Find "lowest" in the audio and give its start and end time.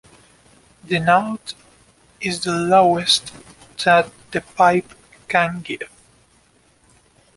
2.57-3.31